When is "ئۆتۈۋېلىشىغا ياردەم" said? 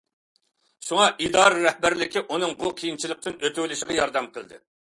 3.45-4.35